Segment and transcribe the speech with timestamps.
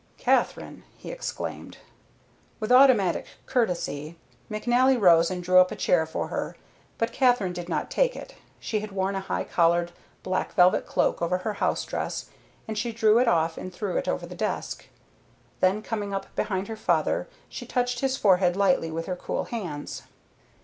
[0.17, 1.77] "Katherine!" he exclaimed.
[2.59, 4.17] With automatic courtesy,
[4.49, 6.55] McNally rose and drew up a chair for her,
[6.97, 8.33] but Katherine did not take it.
[8.59, 9.91] She had worn a high collared
[10.23, 12.31] black velvet cloak over her house dress,
[12.67, 14.87] and she drew it off and threw it over the desk.
[15.59, 20.01] Then coming up behind her father she touched his forehead lightly with her cool hands.